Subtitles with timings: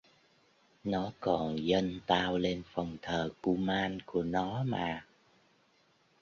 [0.83, 5.05] Nó còn dân tao lên phòng thờ Kuman của nó mà